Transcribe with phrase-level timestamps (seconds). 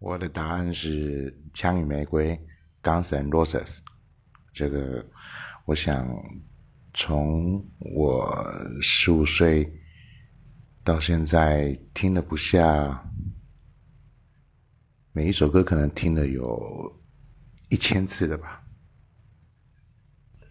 [0.00, 2.36] 我的答案是《枪与玫瑰》
[2.82, 3.78] （Guns and Roses）。
[4.52, 5.04] 这个，
[5.64, 6.08] 我想
[6.94, 9.72] 从我十五岁
[10.84, 13.10] 到现在听了不下，
[15.12, 17.02] 每一首歌可能听了有
[17.68, 18.67] 一千次了吧。